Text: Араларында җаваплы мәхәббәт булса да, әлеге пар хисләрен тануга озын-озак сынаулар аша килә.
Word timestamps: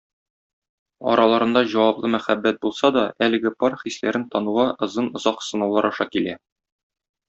Араларында 1.11 1.63
җаваплы 1.73 2.11
мәхәббәт 2.15 2.59
булса 2.65 2.93
да, 2.97 3.05
әлеге 3.29 3.53
пар 3.63 3.79
хисләрен 3.85 4.27
тануга 4.35 4.69
озын-озак 4.89 5.49
сынаулар 5.53 5.95
аша 5.95 6.13
килә. 6.15 6.39